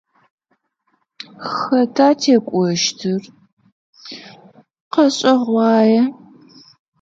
[1.55, 3.21] Хэта текӏощтыр?
[4.91, 6.01] Къэшӏэгъуае.